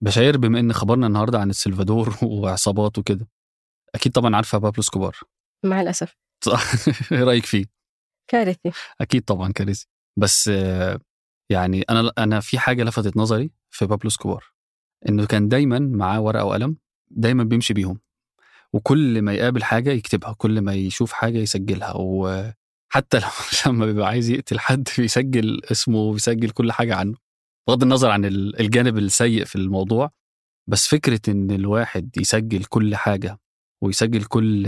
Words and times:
بشاير 0.00 0.36
بما 0.38 0.60
إن 0.60 0.72
خبرنا 0.72 1.06
النهارده 1.06 1.38
عن 1.40 1.50
السلفادور 1.50 2.16
وعصابات 2.22 2.98
وكده. 2.98 3.28
أكيد 3.94 4.12
طبعا 4.12 4.36
عارفة 4.36 4.58
بابلو 4.58 4.82
إسكوبار 4.82 5.16
مع 5.64 5.80
الأسف. 5.80 6.16
صح. 6.44 6.62
إيه 7.12 7.24
رأيك 7.24 7.46
فيه؟ 7.46 7.64
كارثي. 8.30 8.70
أكيد 9.00 9.22
طبعا 9.22 9.52
كارثي. 9.52 9.86
بس 10.18 10.50
يعني 11.50 11.82
أنا 11.90 12.12
أنا 12.18 12.40
في 12.40 12.58
حاجة 12.58 12.82
لفتت 12.84 13.16
نظري 13.16 13.50
في 13.70 13.86
بابلو 13.86 14.10
إسكوبار 14.10 14.44
إنه 15.08 15.26
كان 15.26 15.48
دايما 15.48 15.78
معاه 15.78 16.20
ورقة 16.20 16.44
وقلم 16.44 16.76
دايما 17.10 17.44
بيمشي 17.44 17.74
بيهم. 17.74 18.00
وكل 18.72 19.22
ما 19.22 19.32
يقابل 19.34 19.64
حاجة 19.64 19.90
يكتبها 19.90 20.32
كل 20.32 20.60
ما 20.60 20.74
يشوف 20.74 21.12
حاجة 21.12 21.38
يسجلها. 21.38 21.92
وحتى 21.96 23.18
لما- 23.18 23.30
لما 23.66 23.86
بيبقى 23.86 24.06
عايز 24.08 24.30
يقتل 24.30 24.58
حد 24.58 24.88
بيسجل 24.98 25.60
اسمه 25.72 25.98
وبيسجل 25.98 26.50
كل 26.50 26.72
حاجة 26.72 26.94
عنه. 26.96 27.14
بغض 27.68 27.82
النظر 27.82 28.10
عن 28.10 28.24
ال- 28.24 28.60
الجانب 28.60 28.98
السيء 28.98 29.44
في 29.44 29.56
الموضوع 29.56 30.10
بس 30.68 30.86
فكرة 30.88 31.20
إن 31.28 31.50
الواحد 31.50 32.10
يسجل 32.20 32.64
كل 32.64 32.96
حاجة 32.96 33.38
ويسجل 33.82 34.24
كل 34.24 34.66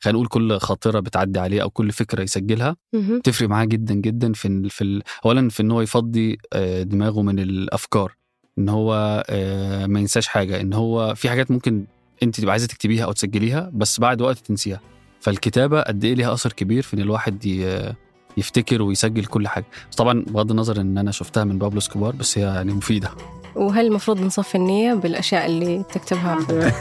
خلينا 0.00 0.16
نقول 0.18 0.26
كل 0.26 0.58
خاطرة 0.58 1.00
بتعدي 1.00 1.38
عليه 1.40 1.62
أو 1.62 1.70
كل 1.70 1.92
فكرة 1.92 2.22
يسجلها. 2.22 2.76
تفرق 3.24 3.48
معاه 3.48 3.64
جدا 3.64 3.94
جدا 3.94 4.32
في 4.32 4.68
في 4.68 4.84
ال- 4.84 5.02
اولا 5.24 5.48
في 5.48 5.62
إن 5.62 5.70
هو 5.70 5.80
يفضي 5.80 6.38
آه، 6.52 6.82
دماغه 6.82 7.22
من 7.22 7.38
الأفكار 7.38 8.16
إن 8.58 8.68
هو 8.68 9.24
آه، 9.28 9.86
ما 9.86 10.00
ينساش 10.00 10.26
حاجة 10.26 10.60
إن 10.60 10.72
هو 10.72 11.14
في 11.14 11.28
حاجات 11.28 11.50
ممكن 11.50 11.86
أنت 12.22 12.40
تبقى 12.40 12.50
عايزة 12.52 12.66
تكتبيها 12.66 13.04
أو 13.04 13.12
تسجليها 13.12 13.70
بس 13.74 14.00
بعد 14.00 14.20
وقت 14.22 14.38
تنسيها 14.38 14.80
فالكتابة 15.20 15.80
قد 15.80 16.04
إيه 16.04 16.14
ليها 16.14 16.32
أثر 16.32 16.52
كبير 16.52 16.82
في 16.82 16.94
إن 16.94 17.00
الواحد 17.00 17.46
ي- 17.46 17.92
يفتكر 18.36 18.82
ويسجل 18.82 19.24
كل 19.24 19.48
حاجة. 19.48 19.66
بس 19.90 19.96
طبعا 19.96 20.24
بغض 20.28 20.50
النظر 20.50 20.80
إن 20.80 20.98
أنا 20.98 21.10
شفتها 21.10 21.44
من 21.44 21.58
بابلو 21.58 21.80
سكوبار 21.80 22.14
بس 22.14 22.38
هي 22.38 22.44
يعني 22.44 22.72
مفيدة. 22.72 23.10
وهل 23.54 23.86
المفروض 23.86 24.20
نصفي 24.20 24.54
النية 24.54 24.94
بالأشياء 24.94 25.46
اللي 25.46 25.84
تكتبها؟ 25.92 26.40
في 26.40 26.72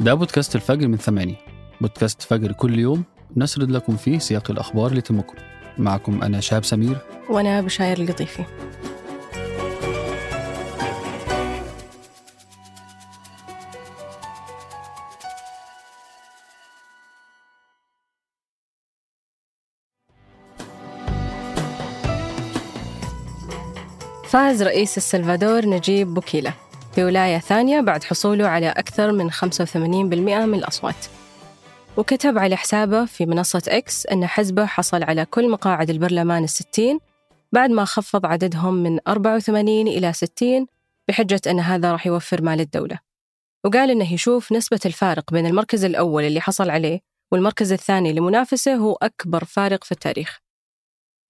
ده 0.00 0.14
بودكاست 0.14 0.56
الفجر 0.56 0.88
من 0.88 0.96
ثمانية. 0.96 1.36
بودكاست 1.80 2.22
فجر 2.22 2.52
كل 2.52 2.78
يوم 2.78 3.04
نسرد 3.36 3.70
لكم 3.70 3.96
فيه 3.96 4.18
سياق 4.18 4.50
الأخبار 4.50 4.94
لتهمكم 4.94 5.34
معكم 5.78 6.22
أنا 6.22 6.40
شهاب 6.40 6.64
سمير. 6.64 6.96
وأنا 7.30 7.60
بشاير 7.60 8.00
القطيفي 8.00 8.44
فاز 24.34 24.62
رئيس 24.62 24.96
السلفادور 24.96 25.66
نجيب 25.66 26.14
بوكيلا 26.14 26.52
في 26.94 27.04
ولاية 27.04 27.38
ثانية 27.38 27.80
بعد 27.80 28.04
حصوله 28.04 28.46
على 28.46 28.68
أكثر 28.68 29.12
من 29.12 29.30
85% 29.30 29.76
من 29.76 30.54
الأصوات. 30.54 31.06
وكتب 31.96 32.38
على 32.38 32.56
حسابه 32.56 33.04
في 33.04 33.26
منصة 33.26 33.62
إكس 33.68 34.06
أن 34.06 34.26
حزبه 34.26 34.66
حصل 34.66 35.02
على 35.02 35.24
كل 35.24 35.50
مقاعد 35.50 35.90
البرلمان 35.90 36.44
الستين 36.44 36.98
بعد 37.52 37.70
ما 37.70 37.84
خفض 37.84 38.26
عددهم 38.26 38.74
من 38.74 38.98
84 39.08 39.68
إلى 39.88 40.12
60 40.12 40.66
بحجة 41.08 41.40
أن 41.46 41.60
هذا 41.60 41.92
راح 41.92 42.06
يوفر 42.06 42.42
مال 42.42 42.60
الدولة. 42.60 42.98
وقال 43.64 43.90
أنه 43.90 44.12
يشوف 44.12 44.52
نسبة 44.52 44.80
الفارق 44.86 45.32
بين 45.32 45.46
المركز 45.46 45.84
الأول 45.84 46.24
اللي 46.24 46.40
حصل 46.40 46.70
عليه 46.70 47.00
والمركز 47.32 47.72
الثاني 47.72 48.12
لمنافسه 48.12 48.74
هو 48.74 48.98
أكبر 49.02 49.44
فارق 49.44 49.84
في 49.84 49.92
التاريخ. 49.92 50.43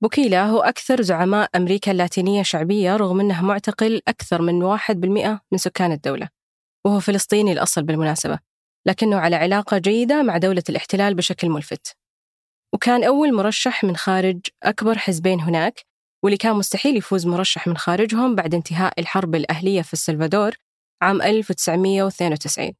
بوكيلا 0.04 0.46
هو 0.46 0.60
أكثر 0.60 1.02
زعماء 1.02 1.50
أمريكا 1.56 1.92
اللاتينية 1.92 2.42
شعبية 2.42 2.96
رغم 2.96 3.20
أنه 3.20 3.42
معتقل 3.42 4.00
أكثر 4.08 4.42
من 4.42 4.78
1% 4.78 5.40
من 5.52 5.58
سكان 5.58 5.92
الدولة 5.92 6.28
وهو 6.86 7.00
فلسطيني 7.00 7.52
الأصل 7.52 7.82
بالمناسبة 7.82 8.38
لكنه 8.86 9.16
على 9.16 9.36
علاقة 9.36 9.78
جيدة 9.78 10.22
مع 10.22 10.38
دولة 10.38 10.62
الاحتلال 10.68 11.14
بشكل 11.14 11.48
ملفت. 11.48 11.96
وكان 12.74 13.04
أول 13.04 13.34
مرشح 13.34 13.84
من 13.84 13.96
خارج 13.96 14.40
أكبر 14.62 14.98
حزبين 14.98 15.40
هناك 15.40 15.80
واللي 16.24 16.36
كان 16.36 16.56
مستحيل 16.56 16.96
يفوز 16.96 17.26
مرشح 17.26 17.66
من 17.66 17.76
خارجهم 17.76 18.34
بعد 18.34 18.54
انتهاء 18.54 19.00
الحرب 19.00 19.34
الأهلية 19.34 19.82
في 19.82 19.92
السلفادور 19.92 20.56
عام 21.02 21.22
1992 21.22 22.72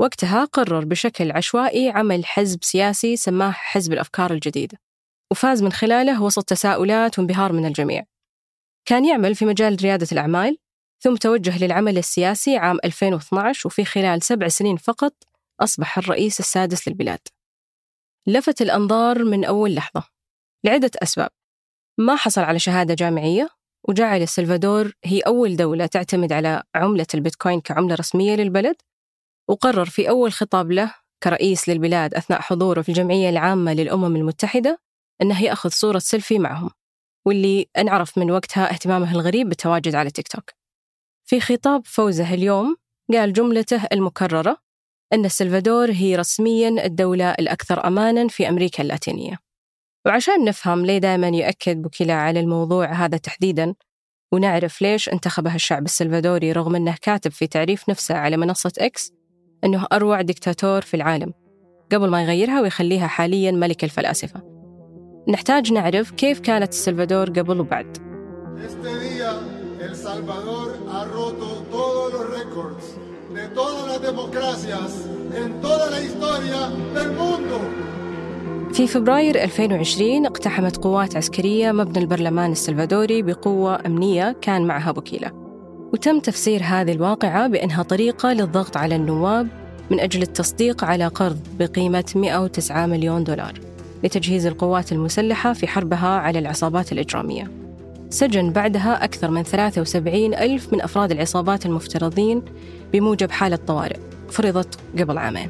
وقتها 0.00 0.44
قرر 0.44 0.84
بشكل 0.84 1.32
عشوائي 1.32 1.90
عمل 1.90 2.24
حزب 2.24 2.64
سياسي 2.64 3.16
سماه 3.16 3.50
حزب 3.50 3.92
الأفكار 3.92 4.32
الجديدة. 4.32 4.91
وفاز 5.32 5.62
من 5.62 5.72
خلاله 5.72 6.22
وسط 6.22 6.44
تساؤلات 6.44 7.18
وانبهار 7.18 7.52
من 7.52 7.66
الجميع. 7.66 8.04
كان 8.88 9.04
يعمل 9.04 9.34
في 9.34 9.44
مجال 9.44 9.76
ريادة 9.82 10.06
الأعمال 10.12 10.58
ثم 11.00 11.16
توجه 11.16 11.64
للعمل 11.64 11.98
السياسي 11.98 12.56
عام 12.56 12.78
2012 12.84 13.66
وفي 13.66 13.84
خلال 13.84 14.22
سبع 14.22 14.48
سنين 14.48 14.76
فقط 14.76 15.14
أصبح 15.60 15.98
الرئيس 15.98 16.40
السادس 16.40 16.88
للبلاد. 16.88 17.18
لفت 18.26 18.62
الأنظار 18.62 19.24
من 19.24 19.44
أول 19.44 19.74
لحظة. 19.74 20.04
لعدة 20.64 20.90
أسباب. 21.02 21.30
ما 21.98 22.16
حصل 22.16 22.40
على 22.40 22.58
شهادة 22.58 22.94
جامعية 22.94 23.48
وجعل 23.88 24.22
السلفادور 24.22 24.92
هي 25.04 25.20
أول 25.20 25.56
دولة 25.56 25.86
تعتمد 25.86 26.32
على 26.32 26.62
عملة 26.74 27.06
البيتكوين 27.14 27.60
كعملة 27.60 27.94
رسمية 27.94 28.34
للبلد 28.34 28.76
وقرر 29.48 29.84
في 29.84 30.08
أول 30.08 30.32
خطاب 30.32 30.72
له 30.72 30.94
كرئيس 31.22 31.68
للبلاد 31.68 32.14
أثناء 32.14 32.40
حضوره 32.40 32.82
في 32.82 32.88
الجمعية 32.88 33.28
العامة 33.28 33.74
للأمم 33.74 34.16
المتحدة 34.16 34.91
أنه 35.22 35.42
يأخذ 35.42 35.70
صورة 35.70 35.98
سيلفي 35.98 36.38
معهم 36.38 36.70
واللي 37.26 37.66
انعرف 37.78 38.18
من 38.18 38.30
وقتها 38.30 38.72
اهتمامه 38.72 39.12
الغريب 39.12 39.48
بالتواجد 39.48 39.94
على 39.94 40.10
تيك 40.10 40.28
توك. 40.28 40.50
في 41.24 41.40
خطاب 41.40 41.86
فوزه 41.86 42.34
اليوم 42.34 42.76
قال 43.12 43.32
جملته 43.32 43.84
المكررة 43.92 44.56
أن 45.12 45.24
السلفادور 45.24 45.90
هي 45.90 46.16
رسميا 46.16 46.86
الدولة 46.86 47.30
الأكثر 47.30 47.86
أمانا 47.86 48.28
في 48.28 48.48
أمريكا 48.48 48.82
اللاتينية. 48.82 49.38
وعشان 50.06 50.44
نفهم 50.44 50.86
ليه 50.86 50.98
دائما 50.98 51.28
يؤكد 51.28 51.82
بوكيلا 51.82 52.14
على 52.14 52.40
الموضوع 52.40 52.92
هذا 52.92 53.16
تحديدا 53.16 53.74
ونعرف 54.32 54.82
ليش 54.82 55.08
انتخبه 55.08 55.54
الشعب 55.54 55.84
السلفادوري 55.84 56.52
رغم 56.52 56.76
أنه 56.76 56.96
كاتب 57.02 57.30
في 57.30 57.46
تعريف 57.46 57.88
نفسه 57.88 58.14
على 58.14 58.36
منصة 58.36 58.72
إكس 58.78 59.12
أنه 59.64 59.86
أروع 59.92 60.20
دكتاتور 60.20 60.80
في 60.80 60.94
العالم 60.94 61.32
قبل 61.92 62.10
ما 62.10 62.22
يغيرها 62.22 62.60
ويخليها 62.60 63.06
حاليا 63.06 63.50
ملك 63.50 63.84
الفلاسفة. 63.84 64.51
نحتاج 65.28 65.72
نعرف 65.72 66.10
كيف 66.10 66.40
كانت 66.40 66.72
السلفادور 66.72 67.30
قبل 67.30 67.60
وبعد. 67.60 67.96
في 78.72 78.86
فبراير 78.86 79.44
2020 79.44 80.26
اقتحمت 80.26 80.76
قوات 80.76 81.16
عسكرية 81.16 81.72
مبنى 81.72 81.98
البرلمان 81.98 82.52
السلفادوري 82.52 83.22
بقوة 83.22 83.86
أمنية 83.86 84.36
كان 84.40 84.66
معها 84.66 84.92
بوكيلا 84.92 85.30
وتم 85.92 86.20
تفسير 86.20 86.62
هذه 86.64 86.92
الواقعة 86.92 87.48
بأنها 87.48 87.82
طريقة 87.82 88.32
للضغط 88.32 88.76
على 88.76 88.96
النواب 88.96 89.48
من 89.90 90.00
أجل 90.00 90.22
التصديق 90.22 90.84
على 90.84 91.06
قرض 91.06 91.38
بقيمة 91.58 92.12
109 92.14 92.86
مليون 92.86 93.24
دولار. 93.24 93.71
لتجهيز 94.04 94.46
القوات 94.46 94.92
المسلحة 94.92 95.52
في 95.52 95.66
حربها 95.66 96.08
على 96.08 96.38
العصابات 96.38 96.92
الإجرامية. 96.92 97.50
سجن 98.10 98.52
بعدها 98.52 99.04
أكثر 99.04 99.30
من 99.30 99.42
73 99.42 100.34
ألف 100.34 100.72
من 100.72 100.80
أفراد 100.80 101.10
العصابات 101.10 101.66
المفترضين 101.66 102.42
بموجب 102.92 103.30
حالة 103.30 103.56
طوارئ 103.56 103.96
فرضت 104.28 104.78
قبل 104.98 105.18
عامين. 105.18 105.48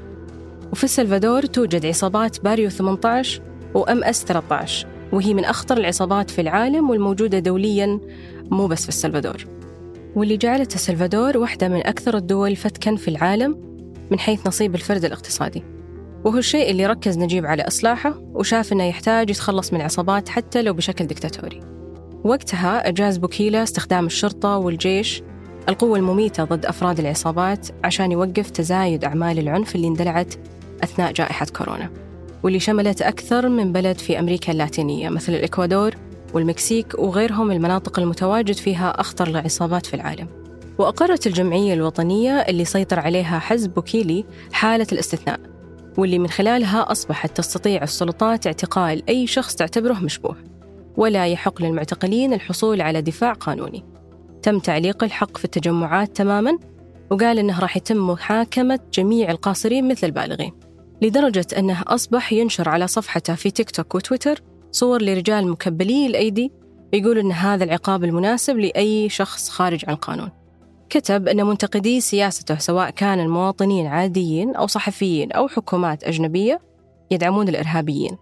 وفي 0.72 0.84
السلفادور 0.84 1.42
توجد 1.42 1.86
عصابات 1.86 2.40
باريو 2.40 2.70
18 2.70 3.42
وام 3.74 4.04
أس 4.04 4.24
13 4.24 4.86
وهي 5.12 5.34
من 5.34 5.44
أخطر 5.44 5.76
العصابات 5.76 6.30
في 6.30 6.40
العالم 6.40 6.90
والموجودة 6.90 7.38
دوليا 7.38 8.00
مو 8.50 8.66
بس 8.66 8.82
في 8.82 8.88
السلفادور. 8.88 9.46
واللي 10.16 10.36
جعلت 10.36 10.74
السلفادور 10.74 11.38
واحدة 11.38 11.68
من 11.68 11.86
أكثر 11.86 12.16
الدول 12.16 12.56
فتكا 12.56 12.96
في 12.96 13.08
العالم 13.08 13.56
من 14.10 14.18
حيث 14.18 14.46
نصيب 14.46 14.74
الفرد 14.74 15.04
الاقتصادي. 15.04 15.62
وهو 16.24 16.38
الشيء 16.38 16.70
اللي 16.70 16.86
ركز 16.86 17.18
نجيب 17.18 17.46
على 17.46 17.62
إصلاحه 17.62 18.14
وشاف 18.34 18.72
إنه 18.72 18.84
يحتاج 18.84 19.30
يتخلص 19.30 19.72
من 19.72 19.80
العصابات 19.80 20.28
حتى 20.28 20.62
لو 20.62 20.74
بشكل 20.74 21.06
دكتاتوري. 21.06 21.60
وقتها 22.24 22.88
اجاز 22.88 23.16
بوكيلا 23.16 23.62
استخدام 23.62 24.06
الشرطة 24.06 24.56
والجيش 24.56 25.22
القوة 25.68 25.98
المميتة 25.98 26.44
ضد 26.44 26.66
أفراد 26.66 27.00
العصابات 27.00 27.68
عشان 27.84 28.12
يوقف 28.12 28.50
تزايد 28.50 29.04
أعمال 29.04 29.38
العنف 29.38 29.74
اللي 29.74 29.88
اندلعت 29.88 30.34
أثناء 30.84 31.12
جائحة 31.12 31.46
كورونا. 31.46 31.90
واللي 32.42 32.60
شملت 32.60 33.02
أكثر 33.02 33.48
من 33.48 33.72
بلد 33.72 33.98
في 33.98 34.18
أمريكا 34.18 34.52
اللاتينية 34.52 35.08
مثل 35.08 35.32
الإكوادور 35.34 35.94
والمكسيك 36.34 36.98
وغيرهم 36.98 37.50
المناطق 37.50 37.98
المتواجد 37.98 38.54
فيها 38.54 39.00
أخطر 39.00 39.28
العصابات 39.28 39.86
في 39.86 39.94
العالم. 39.94 40.26
وأقرت 40.78 41.26
الجمعية 41.26 41.74
الوطنية 41.74 42.32
اللي 42.32 42.64
سيطر 42.64 43.00
عليها 43.00 43.38
حزب 43.38 43.74
بوكيلي 43.74 44.24
حالة 44.52 44.86
الاستثناء. 44.92 45.51
واللي 45.98 46.18
من 46.18 46.28
خلالها 46.28 46.92
أصبحت 46.92 47.36
تستطيع 47.36 47.82
السلطات 47.82 48.46
اعتقال 48.46 49.08
أي 49.08 49.26
شخص 49.26 49.54
تعتبره 49.54 49.94
مشبوه 49.94 50.36
ولا 50.96 51.26
يحق 51.26 51.62
للمعتقلين 51.62 52.32
الحصول 52.32 52.80
على 52.80 53.02
دفاع 53.02 53.32
قانوني. 53.32 53.84
تم 54.42 54.58
تعليق 54.58 55.04
الحق 55.04 55.36
في 55.36 55.44
التجمعات 55.44 56.16
تماما 56.16 56.58
وقال 57.10 57.38
أنه 57.38 57.60
راح 57.60 57.76
يتم 57.76 58.10
محاكمة 58.10 58.80
جميع 58.92 59.30
القاصرين 59.30 59.88
مثل 59.88 60.06
البالغين 60.06 60.52
لدرجة 61.02 61.46
أنه 61.58 61.82
أصبح 61.86 62.32
ينشر 62.32 62.68
على 62.68 62.86
صفحته 62.86 63.34
في 63.34 63.50
تيك 63.50 63.70
توك 63.70 63.94
وتويتر 63.94 64.42
صور 64.70 65.02
لرجال 65.02 65.48
مكبلي 65.48 66.06
الأيدي 66.06 66.52
يقول 66.92 67.18
أن 67.18 67.32
هذا 67.32 67.64
العقاب 67.64 68.04
المناسب 68.04 68.58
لأي 68.58 69.08
شخص 69.08 69.48
خارج 69.48 69.84
عن 69.88 69.94
القانون. 69.94 70.41
كتب 70.92 71.28
أن 71.28 71.46
منتقدي 71.46 72.00
سياسته 72.00 72.58
سواء 72.58 72.90
كان 72.90 73.28
مواطنين 73.28 73.86
عاديين 73.86 74.56
أو 74.56 74.66
صحفيين 74.66 75.32
أو 75.32 75.48
حكومات 75.48 76.04
أجنبية 76.04 76.60
يدعمون 77.10 77.48
الإرهابيين. 77.48 78.18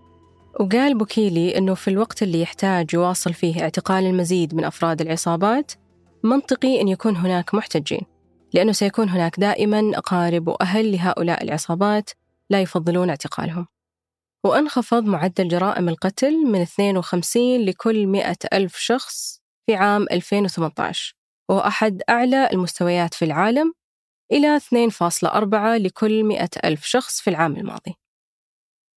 وقال 0.61 0.99
بوكيلي 0.99 1.59
أنه 1.59 1.75
في 1.75 1.89
الوقت 1.89 2.23
اللي 2.23 2.41
يحتاج 2.41 2.95
يواصل 2.95 3.35
فيه 3.35 3.63
اعتقال 3.63 4.05
المزيد 4.05 4.55
من 4.55 4.65
أفراد 4.65 5.01
العصابات 5.01 5.73
منطقي 6.25 6.81
أن 6.81 6.89
يكون 6.89 7.17
هناك 7.17 7.55
محتجين 7.55 8.01
لأنه 8.55 8.73
سيكون 8.73 9.09
هناك 9.09 9.41
دائما 9.41 9.91
أقارب 9.95 10.49
وأهل 10.49 10.93
لهؤلاء 10.93 11.45
العصابات 11.45 12.11
لا 12.51 12.61
يفضلون 12.61 13.09
اعتقالهم. 13.11 13.67
وأنخفض 14.45 15.05
معدل 15.05 15.49
جرائم 15.49 15.89
القتل 15.89 16.47
من 16.47 16.61
52 16.61 17.61
لكل 17.61 18.07
100 18.07 18.37
ألف 18.53 18.77
شخص 18.77 19.41
في 19.67 19.75
عام 19.75 20.07
2018 20.13 21.20
وهو 21.51 21.61
أحد 21.61 22.03
أعلى 22.11 22.51
المستويات 22.53 23.15
في 23.15 23.25
العالم 23.25 23.73
إلى 24.33 24.61
2.4 24.61 25.83
لكل 25.83 26.25
100 26.25 26.49
ألف 26.65 26.85
شخص 26.85 27.21
في 27.21 27.31
العام 27.31 27.57
الماضي. 27.57 27.95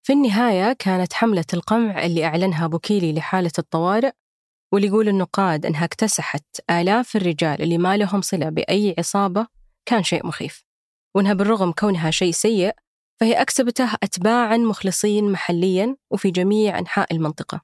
في 0.06 0.14
النهاية 0.14 0.74
كانت 0.74 1.14
حملة 1.14 1.46
القمع 1.54 2.06
اللي 2.06 2.26
أعلنها 2.26 2.68
بوكيلي 2.68 3.14
لحالة 3.14 3.52
الطوارئ 3.60 4.12
واللي 4.74 4.88
يقول 4.88 5.10
النقاد 5.10 5.66
أنها 5.66 5.86
اكتسحت 5.86 6.46
آلاف 6.70 7.16
الرجال 7.16 7.62
اللي 7.62 7.78
ما 7.78 7.98
لهم 7.98 8.22
صلة 8.22 8.50
بأي 8.50 8.96
عصابة 8.98 9.48
كان 9.86 10.04
شيء 10.04 10.28
مخيف. 10.28 10.66
وأنها 11.16 11.34
بالرغم 11.34 11.72
كونها 11.72 12.12
شيء 12.12 12.32
سيء 12.32 12.76
فهي 13.20 13.34
أكسبته 13.34 13.94
أتباعا 14.04 14.58
مخلصين 14.58 15.32
محليا 15.32 15.96
وفي 16.12 16.32
جميع 16.32 16.80
أنحاء 16.80 17.14
المنطقة. 17.14 17.62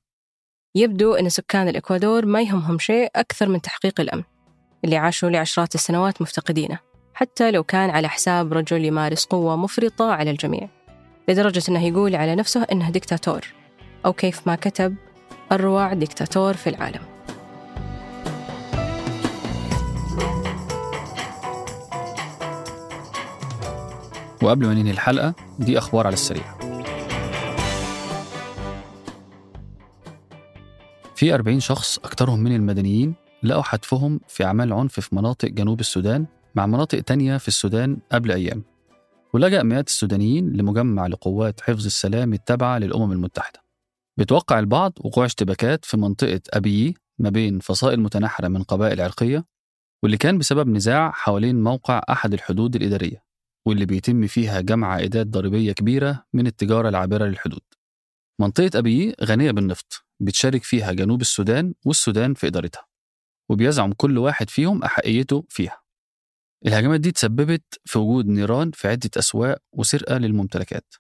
يبدو 0.76 1.14
أن 1.14 1.30
سكان 1.30 1.68
الإكوادور 1.68 2.26
ما 2.26 2.42
يهمهم 2.42 2.80
شيء 2.80 3.10
أكثر 3.16 3.50
من 3.50 3.62
تحقيق 3.62 4.02
الأمن. 4.02 4.39
اللي 4.86 4.98
عاشوا 4.98 5.30
لعشرات 5.30 5.76
السنوات 5.76 6.22
مفتقدينه 6.22 6.80
حتى 7.14 7.52
لو 7.52 7.64
كان 7.64 7.90
على 7.90 8.10
حساب 8.10 8.54
رجل 8.54 8.86
يمارس 8.86 9.26
قوة 9.26 9.56
مفرطة 9.56 10.12
على 10.12 10.32
الجميع 10.32 10.70
لدرجة 11.28 11.64
أنه 11.70 11.86
يقول 11.86 12.16
على 12.16 12.36
نفسه 12.36 12.64
أنه 12.72 12.90
دكتاتور 12.90 13.42
أو 14.06 14.14
كيف 14.14 14.48
ما 14.48 14.56
كتب 14.56 14.96
أروع 15.52 15.94
دكتاتور 15.94 16.54
في 16.54 16.70
العالم. 16.70 17.02
وقبل 24.44 24.68
ما 24.68 24.74
ننهي 24.74 24.92
الحلقة 24.92 25.34
دي 25.60 25.78
أخبار 25.78 26.08
على 26.08 26.14
السريع. 26.14 26.60
في 31.16 31.34
40 31.34 31.60
شخص 31.60 31.98
أكثرهم 31.98 32.40
من 32.40 32.56
المدنيين 32.56 33.29
لقوا 33.44 33.62
حتفهم 33.62 34.20
في 34.28 34.44
أعمال 34.44 34.74
عنف 34.74 35.00
في 35.00 35.16
مناطق 35.16 35.48
جنوب 35.48 35.80
السودان 35.80 36.26
مع 36.56 36.66
مناطق 36.66 37.00
تانية 37.00 37.38
في 37.38 37.48
السودان 37.48 37.98
قبل 38.12 38.32
أيام. 38.32 38.64
ولجأ 39.34 39.64
مئات 39.64 39.88
السودانيين 39.88 40.54
لمجمع 40.54 41.08
لقوات 41.08 41.62
حفظ 41.62 41.86
السلام 41.86 42.34
التابعة 42.34 42.78
للأمم 42.78 43.12
المتحدة. 43.12 43.64
بيتوقع 44.18 44.60
البعض 44.60 44.94
وقوع 45.00 45.26
اشتباكات 45.26 45.86
في 45.86 45.98
منطقة 45.98 46.42
أبيي 46.50 46.96
ما 47.20 47.30
بين 47.30 47.60
فصائل 47.60 48.00
متناحرة 48.00 48.48
من 48.48 48.64
قبائل 48.64 49.02
عرقية 49.02 49.46
واللي 50.04 50.18
كان 50.18 50.38
بسبب 50.38 50.68
نزاع 50.68 51.12
حوالين 51.12 51.64
موقع 51.64 52.02
أحد 52.10 52.34
الحدود 52.34 52.76
الإدارية 52.76 53.24
واللي 53.68 53.86
بيتم 53.86 54.28
فيها 54.28 54.62
جمع 54.62 54.88
عائدات 54.88 55.28
ضريبية 55.28 55.72
كبيرة 55.72 56.26
من 56.34 56.48
التجارة 56.48 56.90
العابرة 56.90 57.26
للحدود. 57.26 57.62
منطقة 58.42 58.80
أبيي 58.80 59.16
غنية 59.24 59.52
بالنفط 59.52 60.06
بتشارك 60.20 60.64
فيها 60.64 60.92
جنوب 60.92 61.22
السودان 61.22 61.74
والسودان 61.86 62.34
في 62.34 62.48
إدارتها. 62.48 62.89
وبيزعم 63.50 63.94
كل 63.94 64.18
واحد 64.18 64.50
فيهم 64.50 64.84
أحقيته 64.84 65.46
فيها. 65.50 65.82
الهجمات 66.66 67.00
دي 67.00 67.12
تسببت 67.12 67.64
في 67.86 68.00
وجود 68.00 68.28
نيران 68.28 68.72
في 68.72 68.88
عدة 68.88 69.10
أسواق 69.18 69.58
وسرقة 69.74 70.18
للممتلكات. 70.18 70.94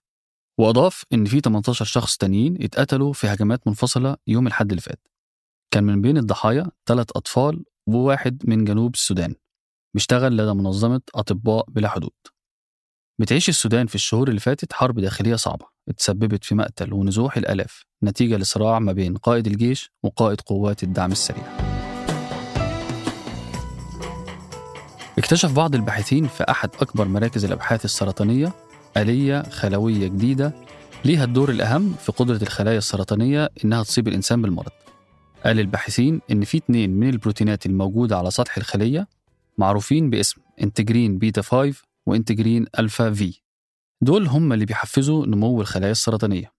وأضاف 0.60 1.04
إن 1.14 1.26
في 1.26 1.40
18 1.40 1.86
شخص 1.86 2.18
تانيين 2.18 2.64
اتقتلوا 2.64 3.14
في 3.14 3.28
هجمات 3.28 3.68
منفصلة 3.68 4.18
يوم 4.28 4.48
الحد 4.48 4.70
اللي 4.72 4.82
فات. 4.82 5.08
كان 5.74 5.84
من 5.84 6.02
بين 6.02 6.18
الضحايا 6.18 6.72
ثلاث 6.86 7.08
أطفال 7.16 7.66
وواحد 7.88 8.50
من 8.50 8.66
جنوب 8.66 8.94
السودان. 8.94 9.36
بيشتغل 9.94 10.38
لدى 10.38 10.54
منظمة 10.54 11.02
أطباء 11.16 11.66
بلا 11.70 11.90
حدود. 11.90 12.12
بتعيش 13.20 13.50
السودان 13.50 13.88
في 13.88 13.96
الشهور 13.96 14.28
اللي 14.30 14.40
فاتت 14.40 14.74
حرب 14.74 15.00
داخلية 15.00 15.36
صعبة 15.36 15.66
اتسببت 15.90 16.44
في 16.44 16.56
مقتل 16.56 16.94
ونزوح 16.94 17.38
الآلاف 17.38 17.86
نتيجة 18.04 18.38
لصراع 18.38 18.80
ما 18.80 18.92
بين 18.94 19.18
قائد 19.18 19.48
الجيش 19.48 19.92
وقائد 20.04 20.42
قوات 20.42 20.84
الدعم 20.84 21.12
السريع. 21.12 21.69
اكتشف 25.30 25.54
بعض 25.54 25.76
الباحثين 25.76 26.28
في 26.28 26.44
أحد 26.50 26.70
أكبر 26.82 27.08
مراكز 27.08 27.46
الأبحاث 27.46 27.86
السرطانية 27.86 28.54
آلية 28.98 29.42
خلوية 29.42 30.08
جديدة 30.08 30.54
ليها 31.06 31.24
الدور 31.24 31.50
الأهم 31.50 31.94
في 31.94 32.12
قدرة 32.12 32.40
الخلايا 32.42 32.78
السرطانية 32.78 33.50
إنها 33.66 33.84
تصيب 33.84 34.08
الإنسان 34.08 34.42
بالمرض. 34.42 34.72
قال 35.46 35.60
الباحثين 35.60 36.22
إن 36.32 36.44
في 36.44 36.58
اتنين 36.58 36.90
من 36.90 37.10
البروتينات 37.10 37.66
الموجودة 37.66 38.18
على 38.18 38.32
سطح 38.32 38.58
الخلية 38.58 39.08
معروفين 39.58 40.10
باسم 40.10 40.42
integrin 40.62 41.18
beta 41.18 41.42
5 41.42 41.84
و 42.06 42.12
integrin 42.12 42.66
alpha 42.80 43.12
V. 43.12 43.42
دول 44.02 44.28
هم 44.28 44.54
اللي 44.54 44.66
بيحفزوا 44.66 45.26
نمو 45.26 45.62
الخلايا 45.62 45.92
السرطانية. 45.92 46.52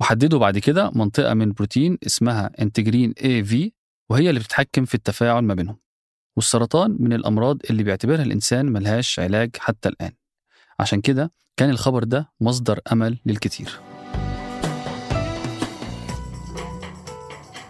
وحددوا 0.00 0.38
بعد 0.38 0.58
كده 0.58 0.90
منطقة 0.94 1.34
من 1.34 1.52
بروتين 1.52 1.98
اسمها 2.06 2.50
integrin 2.60 3.14
AV 3.24 3.72
وهي 4.10 4.28
اللي 4.28 4.40
بتتحكم 4.40 4.84
في 4.84 4.94
التفاعل 4.94 5.40
ما 5.44 5.54
بينهم. 5.54 5.82
والسرطان 6.36 6.96
من 7.00 7.12
الأمراض 7.12 7.58
اللي 7.70 7.82
بيعتبرها 7.82 8.22
الإنسان 8.22 8.66
ملهاش 8.66 9.18
علاج 9.18 9.50
حتى 9.58 9.88
الآن. 9.88 10.12
عشان 10.80 11.00
كده 11.00 11.32
كان 11.56 11.70
الخبر 11.70 12.04
ده 12.04 12.32
مصدر 12.40 12.80
أمل 12.92 13.18
للكثير 13.26 13.80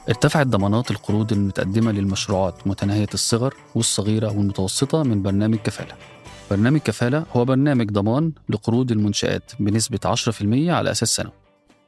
ارتفعت 0.09 0.47
ضمانات 0.47 0.91
القروض 0.91 1.33
المتقدمة 1.33 1.93
للمشروعات 1.93 2.67
متناهية 2.67 3.09
الصغر 3.15 3.55
والصغيرة 3.75 4.33
والمتوسطة 4.39 5.03
من 5.03 5.23
برنامج 5.23 5.57
كفالة. 5.59 5.95
برنامج 6.51 6.81
كفالة 6.81 7.27
هو 7.37 7.45
برنامج 7.45 7.91
ضمان 7.91 8.33
لقروض 8.49 8.93
المنشآت 8.93 9.53
بنسبة 9.61 9.99
10% 10.05 10.43
على 10.71 10.91
أساس 10.91 11.09
سنوي 11.09 11.33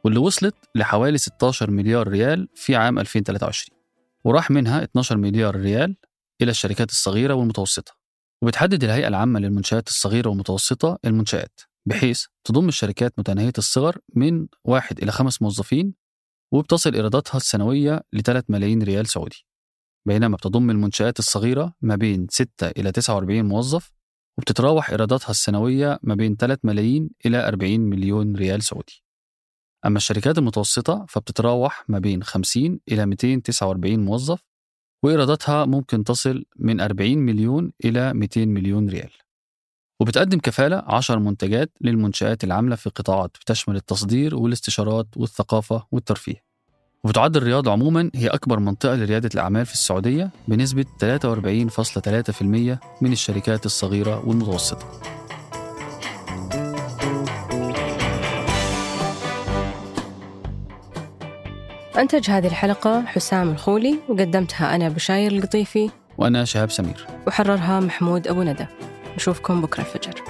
واللي 0.04 0.18
وصلت 0.18 0.54
لحوالي 0.74 1.18
16 1.18 1.70
مليار 1.70 2.08
ريال 2.08 2.48
في 2.54 2.76
عام 2.76 2.98
2023 2.98 3.78
وراح 4.24 4.50
منها 4.50 4.84
12 4.84 5.16
مليار 5.16 5.56
ريال 5.56 5.96
إلى 6.42 6.50
الشركات 6.50 6.90
الصغيرة 6.90 7.34
والمتوسطة 7.34 7.92
وبتحدد 8.42 8.84
الهيئة 8.84 9.08
العامة 9.08 9.40
للمنشآت 9.40 9.88
الصغيرة 9.88 10.28
والمتوسطة 10.28 10.98
المنشآت 11.04 11.60
بحيث 11.86 12.24
تضم 12.44 12.68
الشركات 12.68 13.18
متناهية 13.18 13.52
الصغر 13.58 13.98
من 14.14 14.46
واحد 14.64 15.02
إلى 15.02 15.12
خمس 15.12 15.42
موظفين 15.42 15.94
وبتصل 16.52 16.94
إيراداتها 16.94 17.36
السنوية 17.36 18.02
ل 18.12 18.22
3 18.22 18.46
ملايين 18.48 18.82
ريال 18.82 19.06
سعودي. 19.06 19.46
بينما 20.06 20.36
بتضم 20.36 20.70
المنشآت 20.70 21.18
الصغيرة 21.18 21.74
ما 21.80 21.96
بين 21.96 22.26
6 22.30 22.68
إلى 22.68 22.92
49 22.92 23.44
موظف 23.44 23.92
وبتتراوح 24.38 24.90
إيراداتها 24.90 25.30
السنوية 25.30 25.98
ما 26.02 26.14
بين 26.14 26.36
3 26.36 26.60
ملايين 26.64 27.10
إلى 27.26 27.48
40 27.48 27.80
مليون 27.80 28.36
ريال 28.36 28.62
سعودي. 28.62 29.04
أما 29.86 29.96
الشركات 29.96 30.38
المتوسطة 30.38 31.06
فبتتراوح 31.08 31.84
ما 31.88 31.98
بين 31.98 32.22
50 32.22 32.80
إلى 32.88 33.06
249 33.06 34.04
موظف 34.04 34.40
وإيراداتها 35.04 35.64
ممكن 35.64 36.04
تصل 36.04 36.44
من 36.56 36.80
40 36.80 37.18
مليون 37.18 37.72
إلى 37.84 38.14
200 38.14 38.46
مليون 38.46 38.88
ريال. 38.88 39.10
وبتقدم 40.00 40.38
كفالة 40.38 40.82
10 40.86 41.18
منتجات 41.18 41.70
للمنشآت 41.80 42.44
العاملة 42.44 42.76
في 42.76 42.90
قطاعات 42.90 43.30
بتشمل 43.40 43.76
التصدير 43.76 44.36
والاستشارات 44.36 45.06
والثقافة 45.16 45.86
والترفيه. 45.92 46.44
وبتعد 47.04 47.36
الرياض 47.36 47.68
عموما 47.68 48.10
هي 48.14 48.28
أكبر 48.28 48.58
منطقة 48.58 48.94
لريادة 48.94 49.30
الأعمال 49.34 49.66
في 49.66 49.72
السعودية 49.72 50.30
بنسبة 50.48 50.84
43.3% 50.98 52.78
من 53.00 53.12
الشركات 53.12 53.66
الصغيرة 53.66 54.28
والمتوسطة. 54.28 55.23
أنتج 61.98 62.30
هذه 62.30 62.46
الحلقة 62.46 63.04
حسام 63.06 63.50
الخولي 63.50 63.98
وقدمتها 64.08 64.74
أنا 64.74 64.88
بشاير 64.88 65.32
القطيفي 65.32 65.90
وأنا 66.18 66.44
شهاب 66.44 66.70
سمير. 66.70 67.06
وحررها 67.26 67.80
محمود 67.80 68.28
أبو 68.28 68.42
ندى. 68.42 68.66
نشوفكم 69.16 69.60
بكرة 69.60 69.80
الفجر. 69.80 70.22